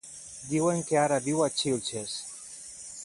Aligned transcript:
Diuen 0.53 0.79
que 0.87 0.97
ara 1.01 1.19
viu 1.27 1.43
a 1.49 1.51
Xilxes. 1.61 2.17